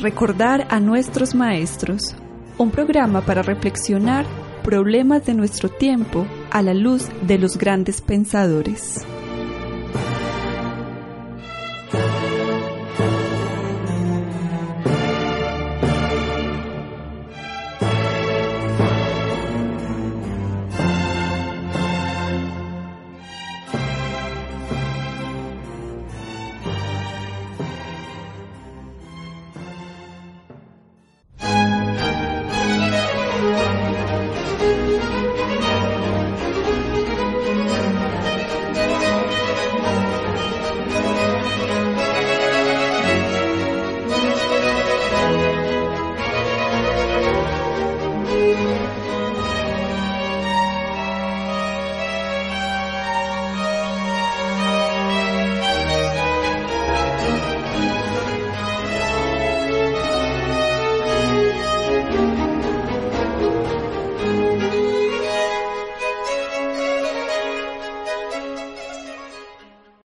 [0.00, 2.14] Recordar a nuestros maestros,
[2.56, 4.24] un programa para reflexionar
[4.64, 9.04] problemas de nuestro tiempo a la luz de los grandes pensadores.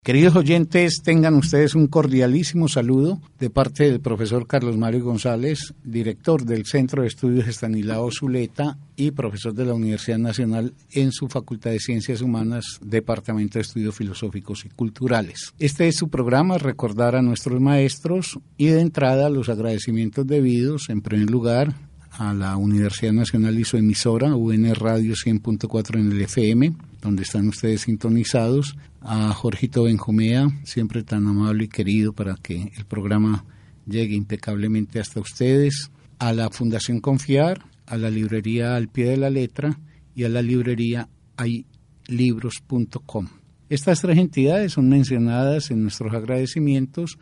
[0.04, 6.44] Queridos oyentes, tengan ustedes un cordialísimo saludo de parte del profesor Carlos Mario González, director
[6.44, 11.70] del Centro de Estudios Estanislao Zuleta y profesor de la Universidad Nacional en su Facultad
[11.70, 15.54] de Ciencias Humanas, Departamento de Estudios Filosóficos y Culturales.
[15.60, 21.00] Este es su programa, recordar a nuestros maestros y de entrada los agradecimientos debidos, en
[21.00, 21.76] primer lugar,
[22.12, 27.48] a la Universidad Nacional y su emisora, UN Radio 100.4 en el FM, donde están
[27.48, 33.44] ustedes sintonizados, a Jorgito Benjumea, siempre tan amable y querido para que el programa
[33.86, 39.30] llegue impecablemente hasta ustedes, a la Fundación Confiar, a la librería Al Pie de la
[39.30, 39.80] Letra
[40.14, 43.28] y a la librería haylibros.com.
[43.68, 47.18] Estas tres entidades son mencionadas en nuestros agradecimientos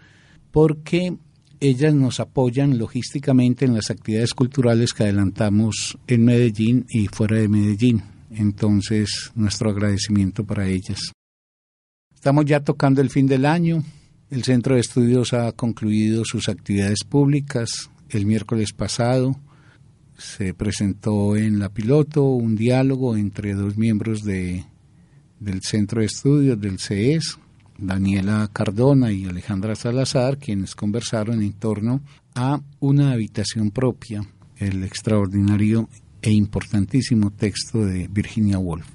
[0.50, 1.16] porque
[1.60, 7.48] ellas nos apoyan logísticamente en las actividades culturales que adelantamos en Medellín y fuera de
[7.48, 8.02] Medellín.
[8.30, 11.12] Entonces, nuestro agradecimiento para ellas.
[12.14, 13.82] Estamos ya tocando el fin del año.
[14.30, 17.90] El Centro de Estudios ha concluido sus actividades públicas.
[18.08, 19.36] El miércoles pasado
[20.16, 24.64] se presentó en La Piloto un diálogo entre dos miembros de,
[25.40, 27.38] del Centro de Estudios, del CES,
[27.80, 32.00] Daniela Cardona y Alejandra Salazar, quienes conversaron en torno
[32.34, 34.22] a una habitación propia,
[34.58, 35.88] el extraordinario
[36.22, 38.86] e importantísimo texto de Virginia Woolf.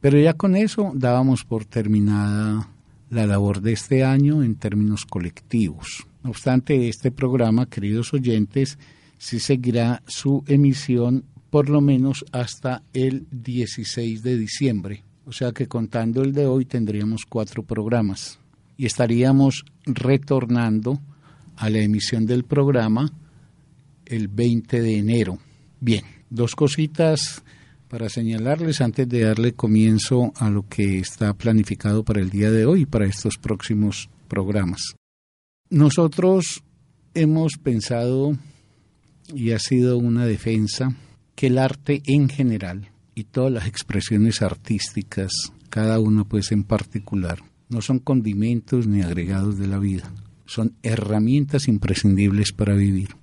[0.00, 2.68] Pero ya con eso dábamos por terminada
[3.10, 6.06] la labor de este año en términos colectivos.
[6.22, 8.78] No obstante, este programa, queridos oyentes,
[9.18, 15.66] sí seguirá su emisión por lo menos hasta el 16 de diciembre, o sea que
[15.66, 18.38] contando el de hoy tendríamos cuatro programas
[18.76, 21.00] y estaríamos retornando
[21.56, 23.12] a la emisión del programa
[24.04, 25.38] el 20 de enero.
[25.80, 27.42] Bien, dos cositas
[27.88, 32.64] para señalarles antes de darle comienzo a lo que está planificado para el día de
[32.64, 34.94] hoy y para estos próximos programas.
[35.70, 36.62] Nosotros
[37.14, 38.36] hemos pensado,
[39.34, 40.94] y ha sido una defensa,
[41.34, 45.32] que el arte en general y todas las expresiones artísticas,
[45.70, 47.38] cada una pues en particular,
[47.70, 50.12] no son condimentos ni agregados de la vida,
[50.44, 53.16] son herramientas imprescindibles para vivir.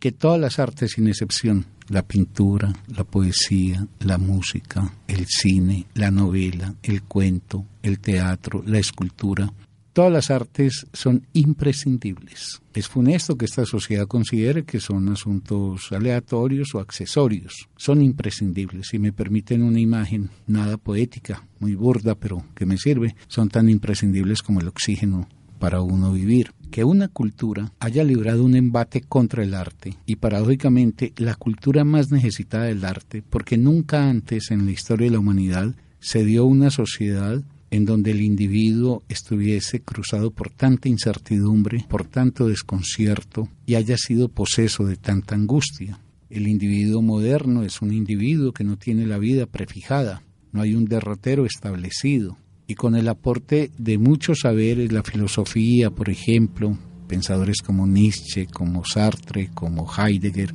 [0.00, 6.10] Que todas las artes sin excepción, la pintura, la poesía, la música, el cine, la
[6.10, 9.52] novela, el cuento, el teatro, la escultura,
[9.96, 12.60] Todas las artes son imprescindibles.
[12.74, 17.70] Es funesto que esta sociedad considere que son asuntos aleatorios o accesorios.
[17.78, 18.88] Son imprescindibles.
[18.88, 23.70] Si me permiten una imagen nada poética, muy burda, pero que me sirve, son tan
[23.70, 26.52] imprescindibles como el oxígeno para uno vivir.
[26.70, 32.10] Que una cultura haya librado un embate contra el arte y paradójicamente la cultura más
[32.10, 36.70] necesitada del arte, porque nunca antes en la historia de la humanidad se dio una
[36.70, 43.96] sociedad en donde el individuo estuviese cruzado por tanta incertidumbre, por tanto desconcierto y haya
[43.96, 46.00] sido poseso de tanta angustia.
[46.30, 50.22] El individuo moderno es un individuo que no tiene la vida prefijada,
[50.52, 52.36] no hay un derrotero establecido.
[52.68, 56.76] Y con el aporte de muchos saberes, la filosofía, por ejemplo,
[57.06, 60.52] pensadores como Nietzsche, como Sartre, como Heidegger,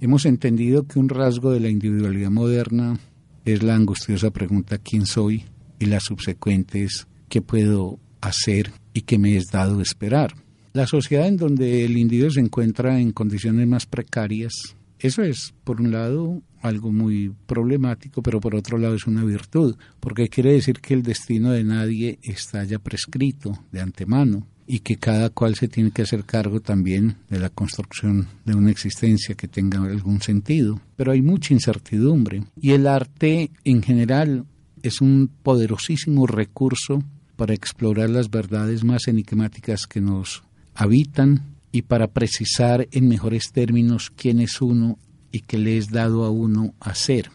[0.00, 2.98] hemos entendido que un rasgo de la individualidad moderna
[3.44, 5.44] es la angustiosa pregunta ¿quién soy?
[5.80, 10.34] Y las subsecuentes ¿qué puedo hacer y qué me es dado esperar?
[10.72, 14.52] La sociedad en donde el individuo se encuentra en condiciones más precarias,
[15.00, 19.76] eso es, por un lado, algo muy problemático, pero por otro lado es una virtud,
[19.98, 24.96] porque quiere decir que el destino de nadie está ya prescrito de antemano y que
[24.96, 29.48] cada cual se tiene que hacer cargo también de la construcción de una existencia que
[29.48, 30.80] tenga algún sentido.
[30.96, 34.44] Pero hay mucha incertidumbre y el arte en general
[34.82, 37.02] es un poderosísimo recurso
[37.36, 40.42] para explorar las verdades más enigmáticas que nos
[40.74, 44.98] habitan y para precisar en mejores términos quién es uno
[45.32, 47.30] y qué le es dado a uno hacer.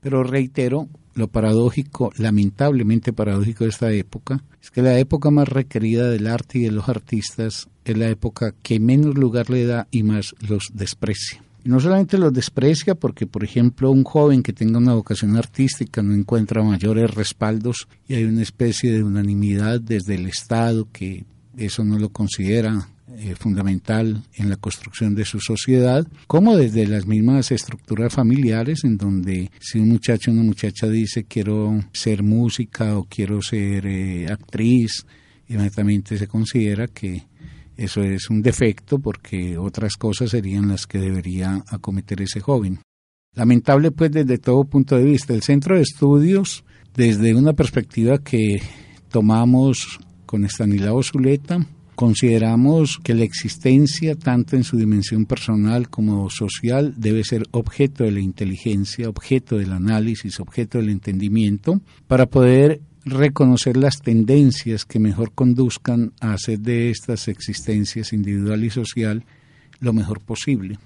[0.00, 6.10] Pero reitero, lo paradójico, lamentablemente paradójico de esta época, es que la época más requerida
[6.10, 10.02] del arte y de los artistas es la época que menos lugar le da y
[10.02, 11.42] más los desprecia.
[11.64, 16.14] No solamente los desprecia porque, por ejemplo, un joven que tenga una vocación artística no
[16.14, 21.24] encuentra mayores respaldos y hay una especie de unanimidad desde el Estado que
[21.56, 27.06] eso no lo considera eh, fundamental en la construcción de su sociedad, como desde las
[27.06, 32.98] mismas estructuras familiares, en donde si un muchacho o una muchacha dice quiero ser música
[32.98, 35.06] o quiero ser eh, actriz,
[35.48, 37.22] inmediatamente se considera que
[37.76, 42.80] eso es un defecto porque otras cosas serían las que debería acometer ese joven.
[43.34, 45.34] Lamentable pues desde todo punto de vista.
[45.34, 48.62] El centro de estudios, desde una perspectiva que
[49.10, 56.92] tomamos con Estanislao Zuleta, Consideramos que la existencia, tanto en su dimensión personal como social,
[56.96, 63.76] debe ser objeto de la inteligencia, objeto del análisis, objeto del entendimiento, para poder reconocer
[63.76, 69.24] las tendencias que mejor conduzcan a hacer de estas existencias individual y social
[69.80, 70.78] lo mejor posible.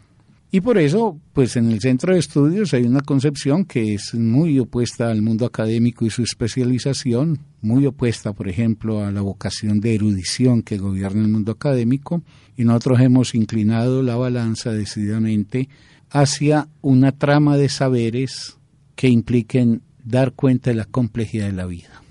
[0.50, 4.58] Y por eso, pues en el centro de estudios hay una concepción que es muy
[4.58, 9.94] opuesta al mundo académico y su especialización, muy opuesta, por ejemplo, a la vocación de
[9.94, 12.22] erudición que gobierna el mundo académico,
[12.56, 15.68] y nosotros hemos inclinado la balanza decididamente
[16.10, 18.56] hacia una trama de saberes
[18.96, 22.02] que impliquen dar cuenta de la complejidad de la vida.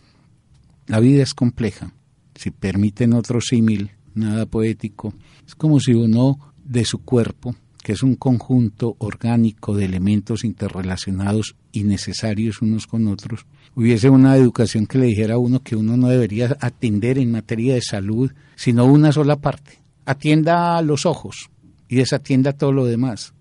[0.87, 1.93] La vida es compleja.
[2.35, 5.13] Si permiten otro símil, nada poético,
[5.45, 11.55] es como si uno de su cuerpo que es un conjunto orgánico de elementos interrelacionados
[11.71, 13.45] y necesarios unos con otros,
[13.75, 17.75] hubiese una educación que le dijera a uno que uno no debería atender en materia
[17.75, 19.79] de salud, sino una sola parte.
[20.05, 21.49] Atienda los ojos
[21.87, 23.33] y desatienda todo lo demás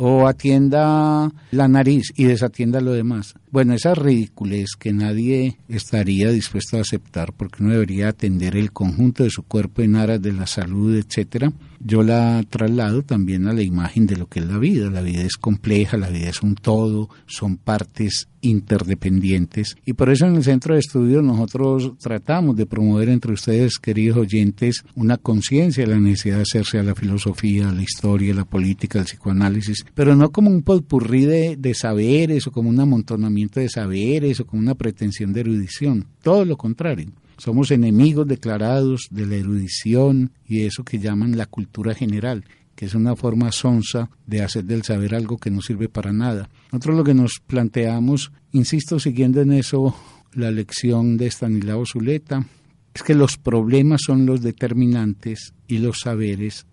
[0.00, 3.34] o atienda la nariz y desatienda lo demás.
[3.50, 9.24] Bueno, esa ridiculez que nadie estaría dispuesto a aceptar porque uno debería atender el conjunto
[9.24, 11.52] de su cuerpo en aras de la salud, etcétera.
[11.80, 14.90] Yo la traslado también a la imagen de lo que es la vida.
[14.90, 20.26] La vida es compleja, la vida es un todo, son partes interdependientes y por eso
[20.26, 25.84] en el centro de estudios nosotros tratamos de promover entre ustedes, queridos oyentes, una conciencia
[25.84, 29.06] de la necesidad de hacerse a la filosofía, a la historia, a la política, al
[29.06, 34.40] psicoanálisis, pero no como un potpurrí de, de saberes o como un amontonamiento de saberes
[34.40, 37.10] o como una pretensión de erudición, todo lo contrario.
[37.36, 42.94] Somos enemigos declarados de la erudición y eso que llaman la cultura general que es
[42.94, 46.48] una forma sonsa de hacer del saber algo que no sirve para nada.
[46.70, 49.96] Nosotros lo que nos planteamos, insisto, siguiendo en eso
[50.32, 52.46] la lección de Stanislao Zuleta,
[52.94, 56.66] es que los problemas son los determinantes y los saberes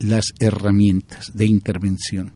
[0.00, 2.32] las herramientas de intervención.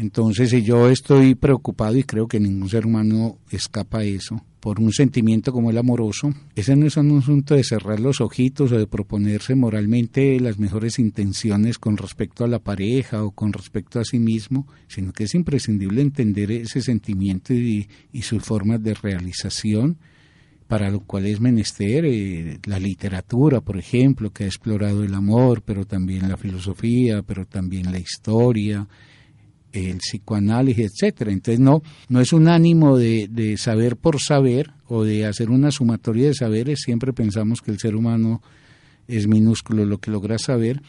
[0.00, 4.80] Entonces, si yo estoy preocupado y creo que ningún ser humano escapa a eso, por
[4.80, 8.78] un sentimiento como el amoroso, ese no es un asunto de cerrar los ojitos o
[8.78, 14.04] de proponerse moralmente las mejores intenciones con respecto a la pareja o con respecto a
[14.06, 17.86] sí mismo, sino que es imprescindible entender ese sentimiento y,
[18.22, 19.98] sus formas de realización,
[20.66, 25.60] para lo cual es menester eh, la literatura, por ejemplo, que ha explorado el amor,
[25.60, 28.88] pero también la filosofía, pero también la historia,
[29.72, 31.32] el psicoanálisis, etcétera.
[31.32, 35.70] Entonces no, no es un ánimo de, de, saber por saber o de hacer una
[35.70, 38.42] sumatoria de saberes, siempre pensamos que el ser humano
[39.08, 40.82] es minúsculo lo que logra saber,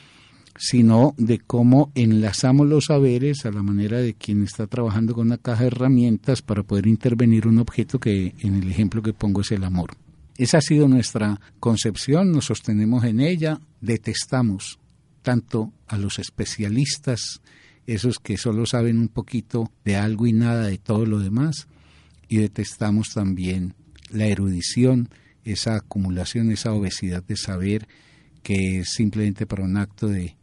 [0.58, 5.38] sino de cómo enlazamos los saberes a la manera de quien está trabajando con una
[5.38, 9.52] caja de herramientas para poder intervenir un objeto que en el ejemplo que pongo es
[9.52, 9.92] el amor.
[10.38, 14.80] Esa ha sido nuestra concepción, nos sostenemos en ella, detestamos
[15.22, 17.42] tanto a los especialistas
[17.88, 21.68] esos que solo saben un poquito de algo y nada de todo lo demás,
[22.28, 23.74] y detestamos también
[24.10, 25.10] la erudición,
[25.44, 27.88] esa acumulación, esa obesidad de saber
[28.44, 30.36] que es simplemente para un acto de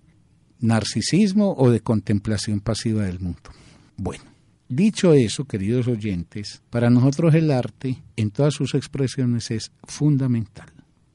[0.61, 3.51] narcisismo o de contemplación pasiva del mundo.
[3.97, 4.25] Bueno,
[4.69, 10.71] dicho eso, queridos oyentes, para nosotros el arte en todas sus expresiones es fundamental.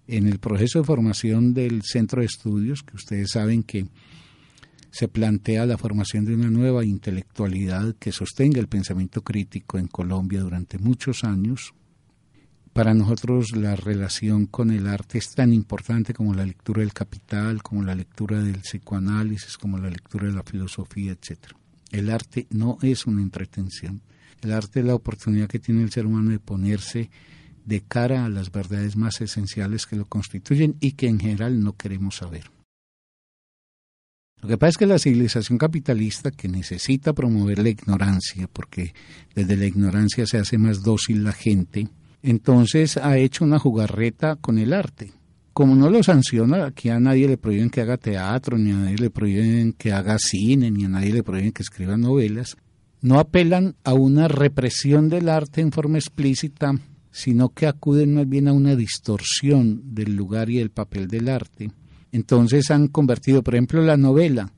[0.08, 3.86] En el proceso de formación del centro de estudios, que ustedes saben que
[4.94, 10.42] se plantea la formación de una nueva intelectualidad que sostenga el pensamiento crítico en Colombia
[10.42, 11.74] durante muchos años,
[12.74, 17.64] para nosotros la relación con el arte es tan importante como la lectura del capital,
[17.64, 21.40] como la lectura del psicoanálisis, como la lectura de la filosofía, etc.
[21.92, 24.02] El arte no es una entretención.
[24.44, 27.10] El arte es la oportunidad que tiene el ser humano de ponerse
[27.66, 31.78] de cara a las verdades más esenciales que lo constituyen y que en general no
[31.78, 32.52] queremos saber.
[34.44, 38.94] Lo que pasa es que la civilización capitalista que necesita promover la ignorancia, porque
[39.34, 41.88] desde la ignorancia se hace más dócil la gente,
[42.22, 45.14] entonces ha hecho una jugarreta con el arte.
[45.54, 48.98] Como no lo sanciona, aquí a nadie le prohíben que haga teatro, ni a nadie
[48.98, 52.58] le prohíben que haga cine, ni a nadie le prohíben que escriba novelas,
[53.00, 56.74] no apelan a una represión del arte en forma explícita,
[57.12, 61.72] sino que acuden más bien a una distorsión del lugar y el papel del arte.
[62.13, 64.53] Entonces han convertido, por ejemplo, la novela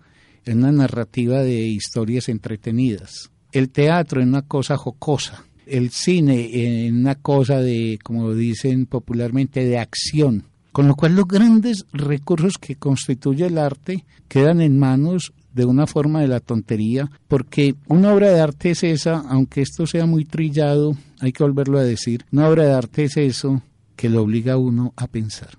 [0.46, 6.96] en una narrativa de historias entretenidas, el teatro en una cosa jocosa, el cine en
[6.98, 10.44] una cosa de, como dicen popularmente, de acción.
[10.72, 15.88] Con lo cual los grandes recursos que constituye el arte quedan en manos de una
[15.88, 20.26] forma de la tontería, porque una obra de arte es esa, aunque esto sea muy
[20.26, 23.62] trillado, hay que volverlo a decir, una obra de arte es eso
[23.96, 25.52] que le obliga a uno a pensar,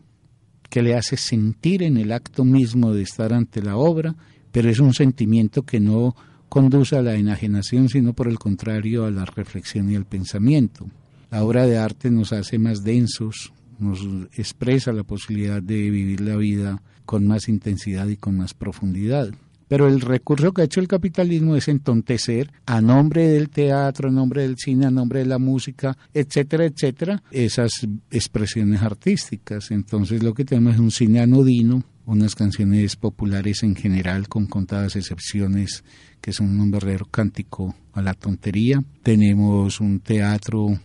[0.68, 4.14] que le hace sentir en el acto mismo de estar ante la obra,
[4.52, 6.14] pero es un sentimiento que no
[6.48, 10.86] conduce a la enajenación, sino por el contrario a la reflexión y al pensamiento.
[11.30, 14.00] La obra de arte nos hace más densos, nos
[14.36, 19.32] expresa la posibilidad de vivir la vida con más intensidad y con más profundidad.
[19.68, 24.12] Pero el recurso que ha hecho el capitalismo es entontecer a nombre del teatro, a
[24.12, 27.72] nombre del cine, a nombre de la música, etcétera, etcétera, esas
[28.10, 29.70] expresiones artísticas.
[29.70, 34.94] Entonces lo que tenemos es un cine anodino, unas canciones populares en general, con contadas
[34.94, 35.82] excepciones,
[36.20, 38.82] que son un verdadero cántico a la tontería.
[39.02, 40.78] Tenemos un teatro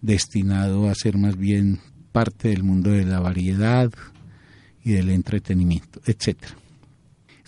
[0.00, 1.80] destinado a ser más bien
[2.12, 3.90] parte del mundo de la variedad
[4.84, 6.54] y del entretenimiento, etcétera.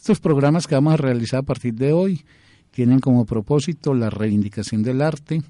[0.01, 2.25] Estos programas que vamos a realizar a partir de hoy
[2.71, 5.43] tienen como propósito la reivindicación del arte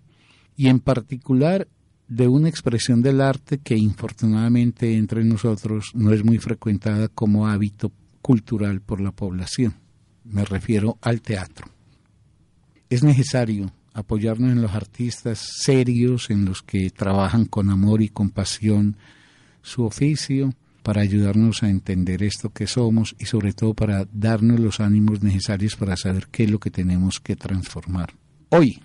[0.57, 1.69] y en particular
[2.09, 7.93] de una expresión del arte que infortunadamente entre nosotros no es muy frecuentada como hábito
[8.23, 9.77] cultural por la población.
[10.25, 11.69] Me refiero al teatro.
[12.89, 18.97] Es necesario apoyarnos en los artistas serios, en los que trabajan con amor y compasión
[19.63, 24.81] su oficio, para ayudarnos a entender esto que somos y sobre todo para darnos los
[24.81, 28.15] ánimos necesarios para saber qué es lo que tenemos que transformar.
[28.51, 28.81] Hoy,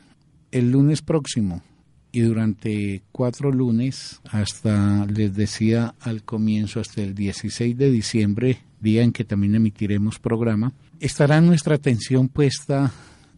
[0.52, 1.64] el lunes próximo
[2.12, 9.04] y durante cuatro lunes, hasta les decía al comienzo, hasta el 16 de diciembre, día
[9.04, 12.92] en que también emitiremos programa, estará nuestra atención puesta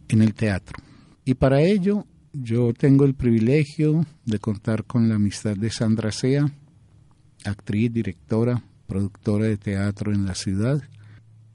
[0.08, 0.76] en el teatro.
[1.24, 6.50] Y para ello yo tengo el privilegio de contar con la amistad de Sandra Sea,
[7.44, 10.82] actriz, directora, productora de teatro en la ciudad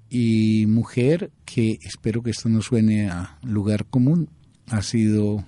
[0.09, 4.29] y mujer que espero que esto no suene a lugar común,
[4.67, 5.43] ha sido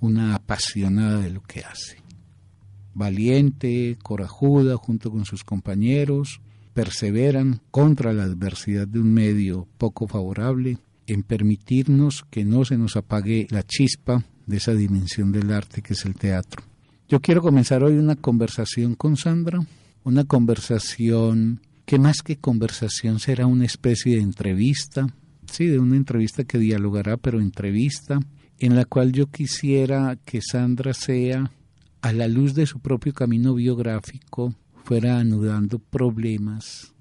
[0.00, 1.98] una apasionada de lo que hace.
[2.94, 6.40] Valiente, corajuda junto con sus compañeros,
[6.72, 12.96] perseveran contra la adversidad de un medio poco favorable en permitirnos que no se nos
[12.96, 16.62] apague la chispa de esa dimensión del arte que es el teatro.
[17.12, 19.58] Yo quiero comenzar hoy una conversación con Sandra,
[20.02, 25.08] una conversación que más que conversación será una especie de entrevista,
[25.44, 28.18] sí, de una entrevista que dialogará, pero entrevista,
[28.58, 31.52] en la cual yo quisiera que Sandra sea,
[32.00, 36.94] a la luz de su propio camino biográfico, fuera anudando problemas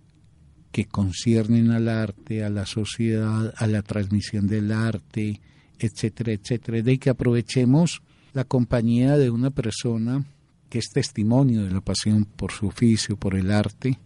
[0.73, 5.39] que conciernen al arte, a la sociedad, a la transmisión del arte,
[5.79, 8.01] etcétera, etcétera, de que aprovechemos
[8.33, 10.23] la compañía de una persona
[10.69, 14.00] que es testimonio de la pasión por su oficio, por el arte,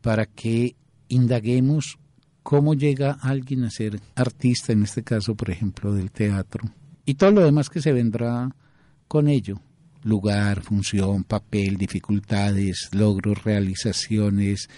[0.00, 0.74] para que
[1.08, 1.98] indaguemos
[2.42, 6.68] cómo llega alguien a ser artista, en este caso, por ejemplo, del teatro,
[7.04, 8.54] y todo lo demás que se vendrá
[9.06, 9.60] con ello,
[10.02, 14.68] lugar, función, papel, dificultades, logros, realizaciones,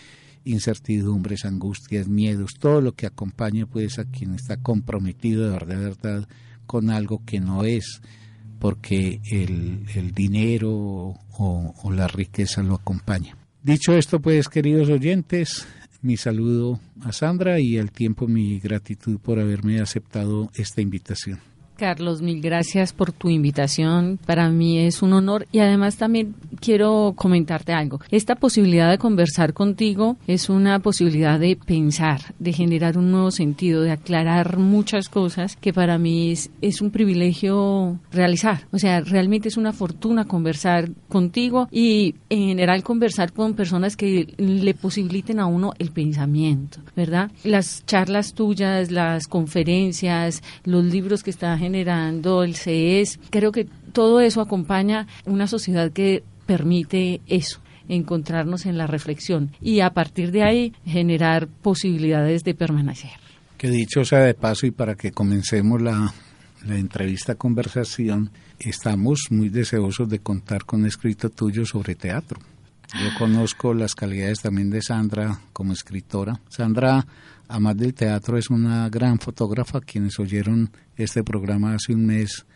[0.45, 5.85] incertidumbres, angustias, miedos, todo lo que acompaña pues a quien está comprometido de verdad, de
[5.85, 6.29] verdad
[6.67, 8.01] con algo que no es
[8.61, 13.37] porque el, el dinero o, o la riqueza lo acompaña.
[13.63, 15.67] Dicho esto, pues, queridos oyentes,
[16.03, 21.41] mi saludo a Sandra y al tiempo mi gratitud por haberme aceptado esta invitación.
[21.81, 24.19] Carlos, mil gracias por tu invitación.
[24.27, 28.01] Para mí es un honor y además también quiero comentarte algo.
[28.11, 33.81] Esta posibilidad de conversar contigo es una posibilidad de pensar, de generar un nuevo sentido,
[33.81, 38.67] de aclarar muchas cosas que para mí es, es un privilegio realizar.
[38.73, 44.35] O sea, realmente es una fortuna conversar contigo y en general conversar con personas que
[44.37, 47.31] le posibiliten a uno el pensamiento, ¿verdad?
[47.43, 53.21] Las charlas tuyas, las conferencias, los libros que estás generando, el CES.
[53.31, 59.81] Creo que todo eso acompaña una sociedad que permite eso encontrarnos en la reflexión y
[59.81, 63.11] a partir de ahí generar posibilidades de permanecer.
[63.57, 66.13] Que dicho sea de paso y para que comencemos la,
[66.67, 72.41] la entrevista conversación, estamos muy deseosos de contar con un escrito tuyo sobre teatro.
[72.95, 76.41] Yo conozco las calidades también de Sandra como escritora.
[76.49, 77.07] Sandra,
[77.51, 79.81] además del teatro, es una gran fotógrafa.
[79.81, 82.47] Quienes oyeron este programa hace un mes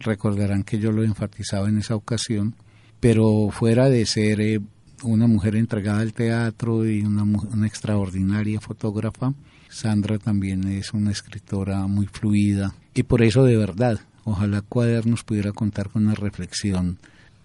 [0.00, 2.56] recordarán que yo lo enfatizaba en esa ocasión.
[2.98, 4.60] Pero fuera de ser eh,
[5.04, 9.32] una mujer entregada al teatro y una, una extraordinaria fotógrafa,
[9.68, 12.74] Sandra también es una escritora muy fluida.
[12.92, 16.98] Y por eso, de verdad, ojalá Cuadernos pudiera contar con una reflexión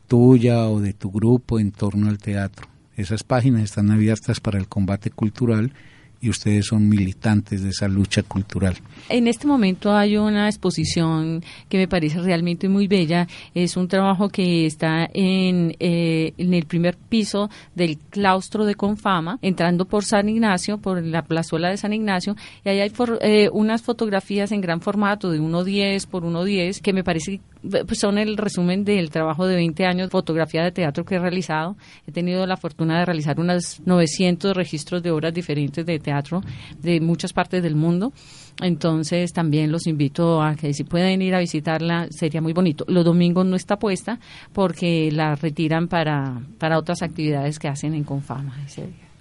[0.07, 2.67] tuya o de tu grupo en torno al teatro.
[2.95, 5.71] Esas páginas están abiertas para el combate cultural
[6.21, 8.75] y ustedes son militantes de esa lucha cultural.
[9.07, 13.27] En este momento hay una exposición que me parece realmente muy bella.
[13.53, 19.39] Es un trabajo que está en, eh, en el primer piso del claustro de Confama,
[19.41, 22.35] entrando por San Ignacio, por la plazuela de San Ignacio,
[22.65, 27.03] y ahí hay eh, unas fotografías en gran formato de 1.10 por 1.10 que me
[27.03, 31.15] parece pues son el resumen del trabajo de 20 años de fotografía de teatro que
[31.15, 31.75] he realizado.
[32.07, 36.41] He tenido la fortuna de realizar unos 900 registros de obras diferentes de teatro
[36.81, 38.13] de muchas partes del mundo.
[38.61, 42.85] Entonces también los invito a que si pueden ir a visitarla sería muy bonito.
[42.87, 44.19] Los domingos no está puesta
[44.53, 48.55] porque la retiran para, para otras actividades que hacen en Confama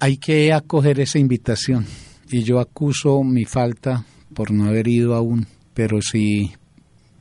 [0.00, 1.86] Hay que acoger esa invitación
[2.30, 6.52] y yo acuso mi falta por no haber ido aún, pero si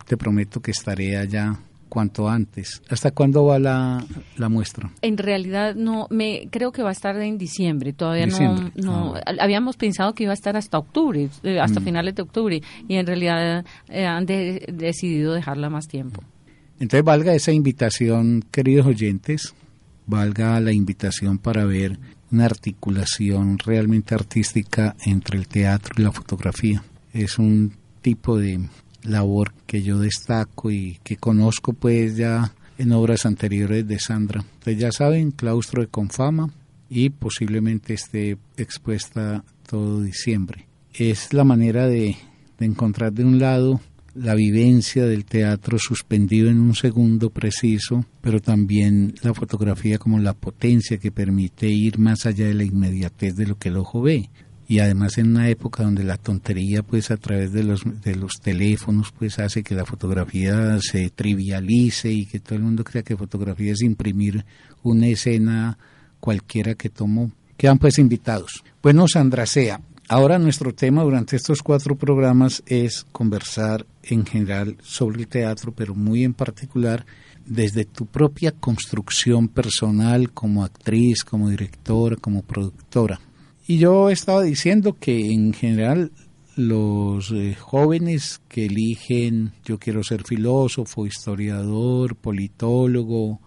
[0.07, 2.81] te prometo que estaré allá cuanto antes.
[2.89, 4.05] ¿Hasta cuándo va la,
[4.37, 4.91] la, muestra?
[5.01, 7.93] En realidad no, me creo que va a estar en diciembre.
[7.93, 11.83] Todavía no, no ah, habíamos pensado que iba a estar hasta octubre, eh, hasta mm.
[11.83, 16.23] finales de octubre, y en realidad eh, han decidido dejarla más tiempo.
[16.79, 19.53] Entonces valga esa invitación, queridos oyentes,
[20.05, 21.97] valga la invitación para ver
[22.31, 26.83] una articulación realmente artística entre el teatro y la fotografía.
[27.13, 28.59] Es un tipo de
[29.07, 34.41] labor que yo destaco y que conozco pues ya en obras anteriores de Sandra.
[34.59, 36.53] Ustedes ya saben, claustro de Confama
[36.89, 40.67] y posiblemente esté expuesta todo diciembre.
[40.93, 42.15] Es la manera de,
[42.57, 43.81] de encontrar de un lado
[44.13, 50.33] la vivencia del teatro suspendido en un segundo preciso, pero también la fotografía como la
[50.33, 54.29] potencia que permite ir más allá de la inmediatez de lo que el ojo ve
[54.67, 58.33] y además en una época donde la tontería pues a través de los de los
[58.41, 63.15] teléfonos pues hace que la fotografía se trivialice y que todo el mundo crea que
[63.15, 64.45] fotografía es imprimir
[64.83, 65.77] una escena
[66.19, 68.63] cualquiera que tomó quedan pues invitados.
[68.83, 75.21] Bueno Sandra Sea ahora nuestro tema durante estos cuatro programas es conversar en general sobre
[75.21, 77.05] el teatro pero muy en particular
[77.45, 83.21] desde tu propia construcción personal como actriz como directora como productora
[83.67, 86.11] y yo estaba diciendo que en general
[86.55, 93.39] los eh, jóvenes que eligen yo quiero ser filósofo, historiador, politólogo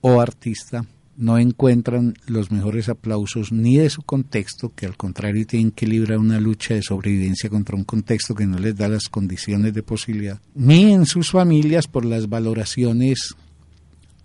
[0.00, 0.84] o artista,
[1.16, 6.18] no encuentran los mejores aplausos ni de su contexto, que al contrario tienen que librar
[6.18, 10.40] una lucha de sobrevivencia contra un contexto que no les da las condiciones de posibilidad,
[10.54, 13.34] ni en sus familias por las valoraciones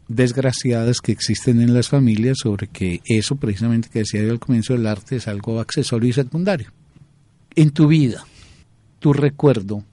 [0.08, 4.74] desgraciadas que existen en las familias sobre que eso precisamente que decía yo al comienzo
[4.74, 6.72] del arte es algo accesorio y secundario.
[7.56, 8.26] En tu vida,
[9.00, 9.84] tu recuerdo,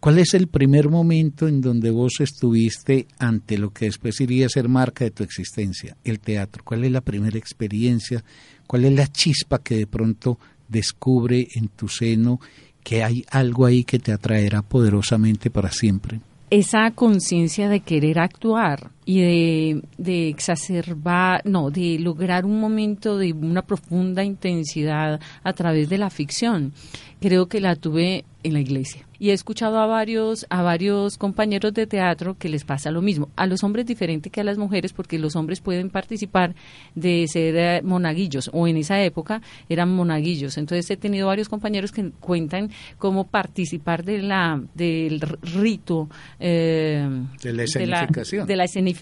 [0.00, 4.50] ¿cuál es el primer momento en donde vos estuviste ante lo que después iría a
[4.50, 6.62] ser marca de tu existencia, el teatro?
[6.64, 8.24] ¿Cuál es la primera experiencia?
[8.66, 12.40] ¿Cuál es la chispa que de pronto descubre en tu seno
[12.84, 16.20] que hay algo ahí que te atraerá poderosamente para siempre?
[16.50, 23.32] esa conciencia de querer actuar y de, de exacerbar, no, de lograr un momento de
[23.32, 26.74] una profunda intensidad a través de la ficción.
[27.18, 29.06] Creo que la tuve en la iglesia.
[29.18, 33.30] Y he escuchado a varios a varios compañeros de teatro que les pasa lo mismo.
[33.34, 36.54] A los hombres diferente que a las mujeres porque los hombres pueden participar
[36.94, 40.56] de ser eh, monaguillos o en esa época eran monaguillos.
[40.56, 47.08] Entonces he tenido varios compañeros que cuentan cómo participar de la del rito eh,
[47.42, 48.46] de la escenificación.
[48.46, 48.97] de la escenificación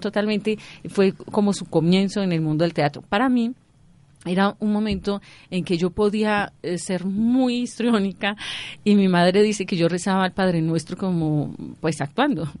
[0.00, 0.58] totalmente
[0.88, 3.02] fue como su comienzo en el mundo del teatro.
[3.02, 3.52] Para mí
[4.26, 8.36] era un momento en que yo podía eh, ser muy histriónica
[8.84, 12.48] y mi madre dice que yo rezaba al Padre Nuestro como pues actuando.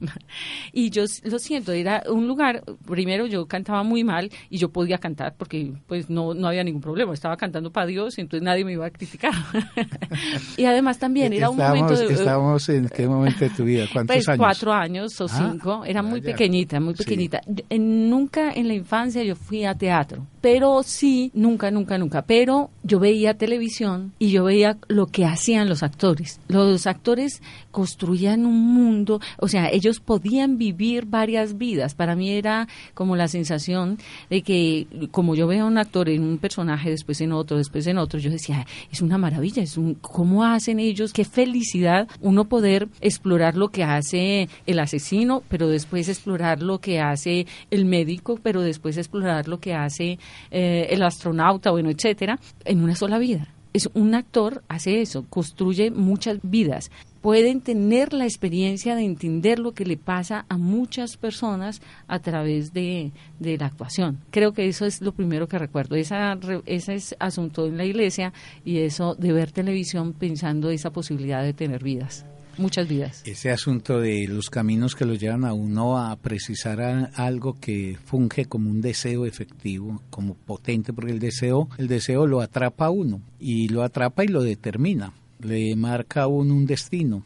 [0.72, 4.98] Y yo lo siento era un lugar primero yo cantaba muy mal y yo podía
[4.98, 8.64] cantar porque pues no no había ningún problema estaba cantando para Dios y entonces nadie
[8.64, 9.32] me iba a criticar.
[10.56, 14.16] Y además también era un momento de, estábamos en qué momento de tu vida cuántos
[14.16, 17.40] pues, años cuatro años o ah, cinco era muy pequeñita muy pequeñita.
[17.70, 22.22] Nunca en la infancia yo fui a teatro pero sí nunca, nunca, nunca.
[22.22, 26.40] Pero yo veía televisión y yo veía lo que hacían los actores.
[26.48, 31.94] Los actores construían un mundo, o sea, ellos podían vivir varias vidas.
[31.94, 36.22] Para mí era como la sensación de que, como yo veo a un actor en
[36.22, 39.94] un personaje, después en otro, después en otro, yo decía, es una maravilla, es un,
[39.94, 41.12] ¿cómo hacen ellos?
[41.12, 47.00] Qué felicidad uno poder explorar lo que hace el asesino, pero después explorar lo que
[47.00, 50.18] hace el médico, pero después explorar lo que hace
[50.50, 52.38] eh, el astronauta, bueno, etcétera,
[52.70, 53.48] en una sola vida.
[53.72, 56.90] Es un actor hace eso, construye muchas vidas.
[57.20, 62.72] Pueden tener la experiencia de entender lo que le pasa a muchas personas a través
[62.72, 64.18] de, de la actuación.
[64.30, 65.96] Creo que eso es lo primero que recuerdo.
[65.96, 68.32] Esa, ese es asunto en la iglesia
[68.64, 72.24] y eso de ver televisión pensando esa posibilidad de tener vidas
[72.58, 73.22] muchas vidas.
[73.24, 78.46] Ese asunto de los caminos que lo llevan a uno a precisar algo que funge
[78.46, 83.20] como un deseo efectivo, como potente, porque el deseo, el deseo lo atrapa a uno
[83.38, 87.24] y lo atrapa y lo determina, le marca a uno un destino.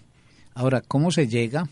[0.54, 1.68] Ahora, ¿cómo se llega?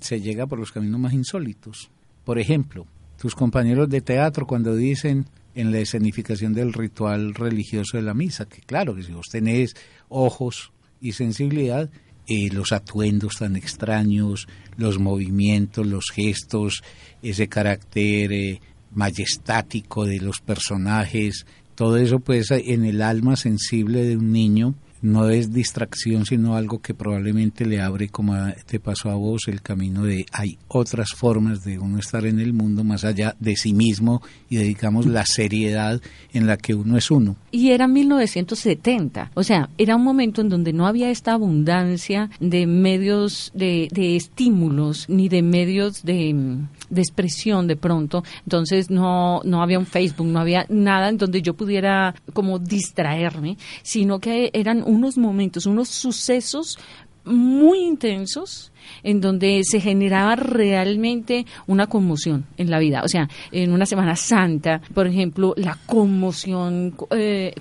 [0.00, 1.90] Se llega por los caminos más insólitos.
[2.24, 2.86] Por ejemplo,
[3.18, 8.46] tus compañeros de teatro cuando dicen en la escenificación del ritual religioso de la misa,
[8.46, 9.74] que claro que si vos tenés
[10.08, 11.90] ojos y sensibilidad,
[12.30, 16.84] eh, los atuendos tan extraños, los movimientos, los gestos,
[17.22, 18.60] ese carácter eh,
[18.92, 25.28] majestático de los personajes, todo eso pues en el alma sensible de un niño no
[25.30, 28.34] es distracción, sino algo que probablemente le abre, como
[28.66, 32.52] te pasó a vos, el camino de hay otras formas de uno estar en el
[32.52, 36.00] mundo más allá de sí mismo y dedicamos la seriedad
[36.32, 37.36] en la que uno es uno.
[37.50, 42.66] Y era 1970, o sea, era un momento en donde no había esta abundancia de
[42.66, 46.58] medios de, de estímulos ni de medios de,
[46.90, 51.40] de expresión de pronto, entonces no, no había un Facebook, no había nada en donde
[51.42, 56.78] yo pudiera como distraerme, sino que eran unos momentos, unos sucesos
[57.24, 63.02] muy intensos en donde se generaba realmente una conmoción en la vida.
[63.04, 67.54] O sea, en una Semana Santa, por ejemplo, la conmoción eh,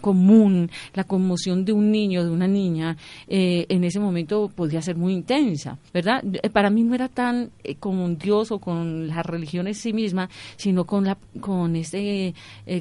[0.00, 2.96] común, la conmoción de un niño, de una niña,
[3.28, 6.22] eh, en ese momento podía ser muy intensa, ¿verdad?
[6.42, 10.28] Eh, para mí no era tan con Dios o con la religión en sí misma,
[10.56, 11.98] sino con la con esa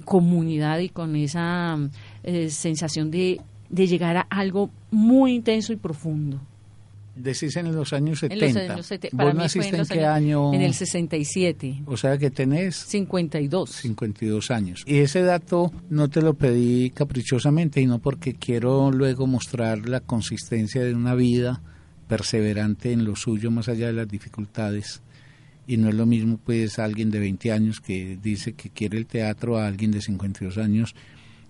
[0.04, 1.78] comunidad y con esa
[2.50, 6.42] sensación de de llegar a algo muy intenso y profundo.
[7.16, 8.46] Decís en los años 70.
[8.46, 9.24] En los años 70.
[9.24, 10.54] ¿Vos naciste en, qué año?
[10.54, 11.84] En el 67.
[11.86, 12.76] O sea que tenés...
[12.76, 13.70] 52.
[13.70, 14.84] 52 años.
[14.86, 20.84] Y ese dato no te lo pedí caprichosamente, sino porque quiero luego mostrar la consistencia
[20.84, 21.62] de una vida
[22.10, 25.02] perseverante en lo suyo más allá de las dificultades.
[25.68, 29.08] Y no es lo mismo pues alguien de 20 años que dice que quiere el
[29.08, 30.96] teatro a alguien de 52 años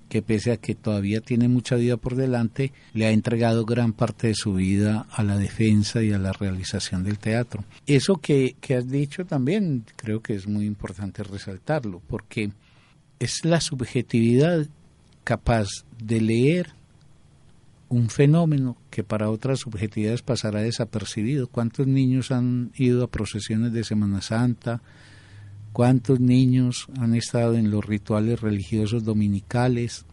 [0.09, 4.27] que pese a que todavía tiene mucha vida por delante, le ha entregado gran parte
[4.27, 7.63] de su vida a la defensa y a la realización del teatro.
[7.87, 12.51] Eso que, que has dicho también creo que es muy importante resaltarlo, porque
[13.19, 14.67] es la subjetividad
[15.23, 16.73] capaz de leer
[17.89, 21.47] un fenómeno que para otras subjetividades pasará desapercibido.
[21.47, 24.81] ¿Cuántos niños han ido a procesiones de Semana Santa?
[25.75, 30.05] Cuántos niños han estado en los rituales religiosos dominicales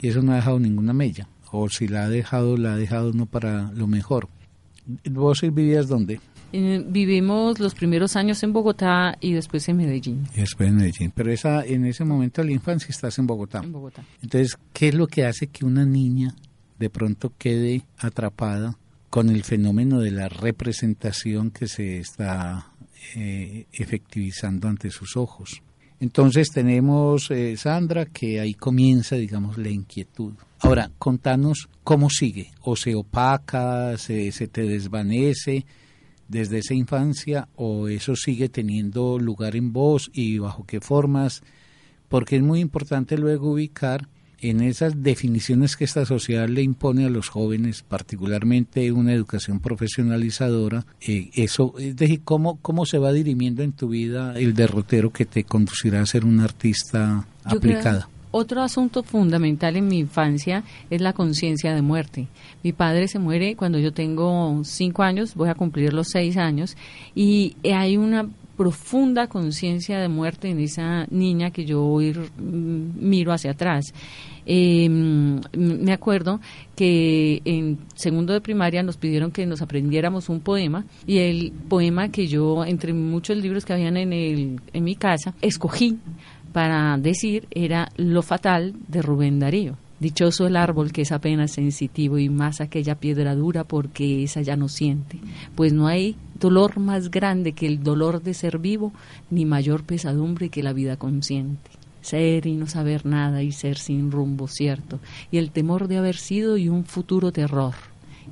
[0.00, 1.28] y eso no ha dejado ninguna mella.
[1.52, 4.28] O si la ha dejado la ha dejado no para lo mejor.
[5.08, 6.18] Vos vivías dónde
[6.52, 10.26] eh, vivimos los primeros años en Bogotá y después en Medellín.
[10.34, 11.12] Y después en Medellín.
[11.14, 13.60] Pero esa en ese momento de la infancia estás en Bogotá.
[13.62, 14.02] En Bogotá.
[14.22, 16.34] Entonces qué es lo que hace que una niña
[16.80, 18.76] de pronto quede atrapada
[19.08, 22.72] con el fenómeno de la representación que se está
[23.14, 25.62] eh, efectivizando ante sus ojos.
[25.98, 30.34] Entonces tenemos, eh, Sandra, que ahí comienza, digamos, la inquietud.
[30.60, 35.64] Ahora, contanos cómo sigue, o se opaca, se, se te desvanece
[36.28, 41.42] desde esa infancia, o eso sigue teniendo lugar en vos y bajo qué formas,
[42.08, 44.08] porque es muy importante luego ubicar
[44.40, 50.86] en esas definiciones que esta sociedad le impone a los jóvenes, particularmente una educación profesionalizadora,
[51.00, 55.24] eh, eso, es decir, ¿cómo, cómo se va dirimiendo en tu vida el derrotero que
[55.24, 58.08] te conducirá a ser un artista aplicada.
[58.30, 62.28] Otro asunto fundamental en mi infancia es la conciencia de muerte.
[62.62, 66.76] Mi padre se muere cuando yo tengo cinco años, voy a cumplir los seis años,
[67.14, 73.32] y hay una profunda conciencia de muerte en esa niña que yo ir, mm, miro
[73.32, 73.92] hacia atrás.
[74.46, 76.40] Em, me acuerdo
[76.76, 82.10] que en segundo de primaria nos pidieron que nos aprendiéramos un poema y el poema
[82.10, 85.98] que yo, entre muchos libros que habían en, el, en mi casa, escogí
[86.52, 89.76] para decir era Lo Fatal de Rubén Darío.
[89.98, 94.54] Dichoso el árbol que es apenas sensitivo y más aquella piedra dura porque esa ya
[94.54, 95.18] no siente,
[95.54, 98.92] pues no hay dolor más grande que el dolor de ser vivo,
[99.30, 101.70] ni mayor pesadumbre que la vida consciente.
[102.02, 106.16] Ser y no saber nada y ser sin rumbo cierto, y el temor de haber
[106.16, 107.74] sido y un futuro terror,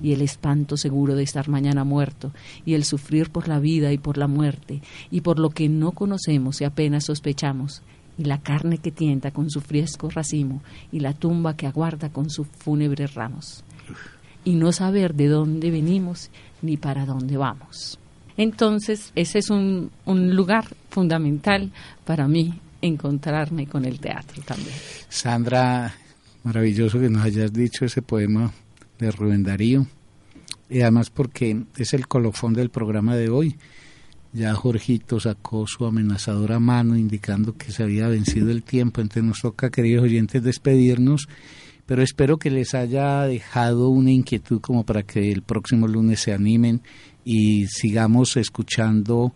[0.02, 2.32] y el espanto seguro de estar mañana muerto,
[2.66, 5.92] y el sufrir por la vida y por la muerte, y por lo que no
[5.92, 7.82] conocemos y apenas sospechamos,
[8.16, 12.30] y la carne que tienta con su fresco racimo, y la tumba que aguarda con
[12.30, 13.64] sus fúnebres ramos,
[14.44, 16.30] y no saber de dónde venimos
[16.62, 17.98] ni para dónde vamos.
[18.36, 21.70] Entonces, ese es un, un lugar fundamental
[22.04, 24.74] para mí, encontrarme con el teatro también.
[25.08, 25.94] Sandra,
[26.42, 28.52] maravilloso que nos hayas dicho ese poema
[28.98, 29.86] de Rubén Darío,
[30.68, 33.56] y además porque es el colofón del programa de hoy
[34.34, 39.00] ya Jorgito sacó su amenazadora mano indicando que se había vencido el tiempo.
[39.00, 41.28] Entonces nos toca, queridos oyentes, despedirnos.
[41.86, 46.32] Pero espero que les haya dejado una inquietud como para que el próximo lunes se
[46.32, 46.82] animen
[47.24, 49.32] y sigamos escuchando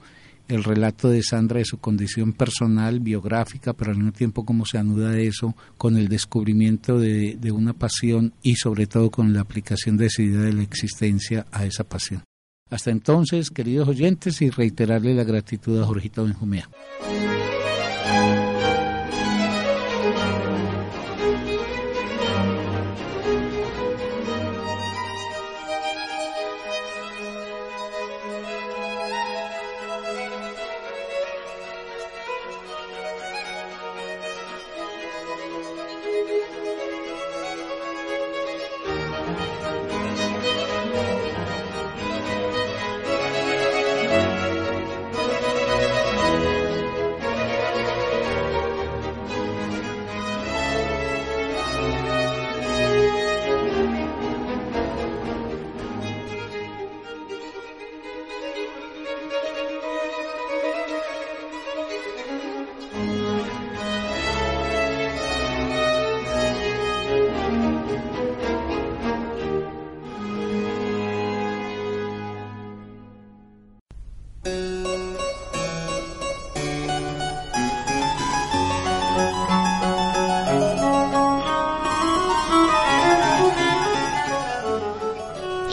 [0.48, 4.78] el relato de Sandra de su condición personal, biográfica, pero al mismo tiempo cómo se
[4.78, 9.96] anuda eso con el descubrimiento de, de una pasión y sobre todo con la aplicación
[9.96, 12.27] decidida de la existencia a esa pasión.
[12.70, 16.68] Hasta entonces, queridos oyentes, y reiterarle la gratitud a Jorgito Benjumea.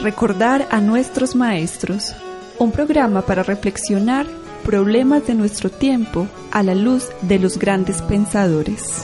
[0.06, 2.14] Recordar a nuestros maestros,
[2.60, 4.28] un programa para reflexionar
[4.64, 9.04] problemas de nuestro tiempo a la luz de los grandes pensadores.